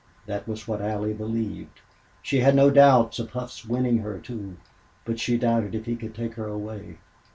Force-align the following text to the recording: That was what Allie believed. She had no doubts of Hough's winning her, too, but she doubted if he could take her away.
That 0.25 0.47
was 0.47 0.67
what 0.67 0.81
Allie 0.81 1.13
believed. 1.13 1.79
She 2.23 2.39
had 2.39 2.55
no 2.55 2.71
doubts 2.71 3.19
of 3.19 3.29
Hough's 3.29 3.63
winning 3.67 3.99
her, 3.99 4.17
too, 4.17 4.57
but 5.05 5.19
she 5.19 5.37
doubted 5.37 5.75
if 5.75 5.85
he 5.85 5.95
could 5.95 6.15
take 6.15 6.33
her 6.33 6.47
away. 6.47 6.97